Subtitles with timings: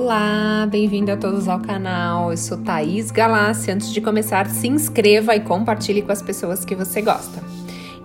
[0.00, 2.30] Olá, bem-vindo a todos ao canal.
[2.30, 3.72] Eu sou Thaís Galassi.
[3.72, 7.42] Antes de começar, se inscreva e compartilhe com as pessoas que você gosta.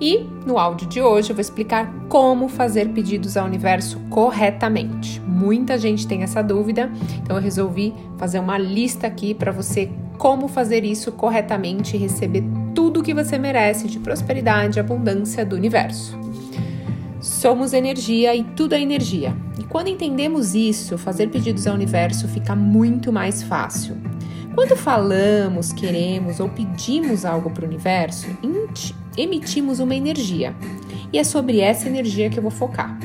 [0.02, 5.22] E no áudio de hoje eu vou explicar como fazer pedidos ao universo corretamente.
[5.22, 6.92] Muita gente tem essa dúvida,
[7.22, 12.44] então eu resolvi fazer uma lista aqui para você como fazer isso corretamente e receber
[12.74, 16.18] tudo o que você merece de prosperidade e abundância do universo.
[17.44, 19.36] Somos energia e tudo é energia.
[19.60, 23.98] E quando entendemos isso, fazer pedidos ao universo fica muito mais fácil.
[24.56, 28.28] Quando falamos, queremos ou pedimos algo para o universo,
[29.18, 30.56] emitimos uma energia.
[31.12, 32.98] E é sobre essa energia que eu vou focar.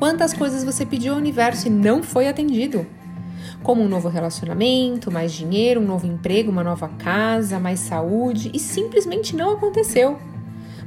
[0.00, 2.84] Quantas coisas você pediu ao universo e não foi atendido?
[3.62, 8.58] Como um novo relacionamento, mais dinheiro, um novo emprego, uma nova casa, mais saúde e
[8.58, 10.18] simplesmente não aconteceu.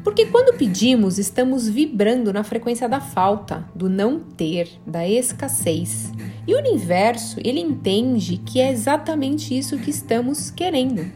[0.08, 6.14] Porque quando pedimos, estamos vibrando na frequência da falta, do não ter, da escassez.
[6.48, 11.12] E o universo, ele entende que é exatamente isso que estamos querendo.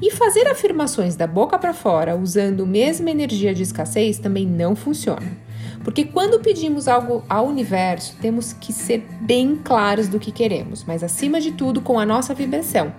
[0.00, 4.74] E fazer afirmações da boca para fora usando a mesma energia de escassez também não
[4.74, 5.36] funciona.
[5.84, 11.02] Porque quando pedimos algo ao universo, temos que ser bem claros do que queremos, mas
[11.02, 12.94] acima de tudo com a nossa vibração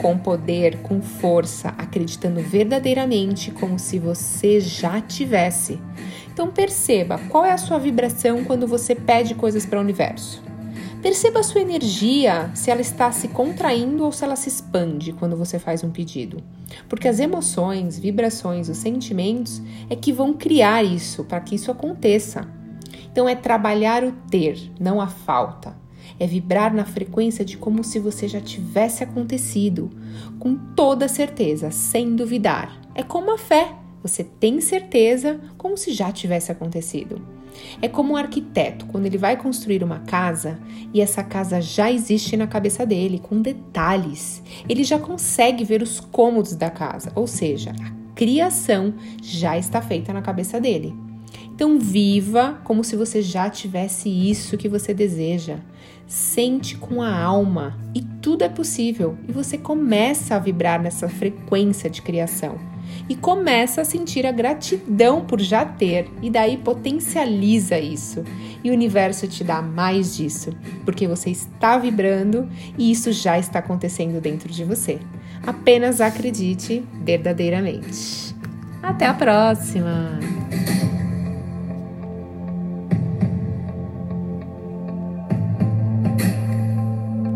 [0.00, 5.80] com poder, com força, acreditando verdadeiramente como se você já tivesse.
[6.32, 10.42] Então perceba qual é a sua vibração quando você pede coisas para o universo.
[11.00, 15.36] Perceba a sua energia, se ela está se contraindo ou se ela se expande quando
[15.36, 16.42] você faz um pedido.
[16.88, 22.48] Porque as emoções, vibrações, os sentimentos é que vão criar isso para que isso aconteça.
[23.12, 25.83] Então é trabalhar o ter, não a falta
[26.18, 29.90] é vibrar na frequência de como se você já tivesse acontecido,
[30.38, 32.80] com toda certeza, sem duvidar.
[32.94, 37.20] É como a fé, você tem certeza como se já tivesse acontecido.
[37.80, 40.58] É como um arquiteto, quando ele vai construir uma casa
[40.92, 44.42] e essa casa já existe na cabeça dele, com detalhes.
[44.68, 50.12] Ele já consegue ver os cômodos da casa, ou seja, a criação já está feita
[50.12, 50.94] na cabeça dele.
[51.54, 55.58] Então, viva como se você já tivesse isso que você deseja.
[56.04, 59.16] Sente com a alma e tudo é possível.
[59.28, 62.58] E você começa a vibrar nessa frequência de criação
[63.08, 68.24] e começa a sentir a gratidão por já ter, e daí potencializa isso.
[68.62, 70.50] E o universo te dá mais disso,
[70.84, 74.98] porque você está vibrando e isso já está acontecendo dentro de você.
[75.46, 78.34] Apenas acredite verdadeiramente.
[78.82, 80.33] Até a próxima!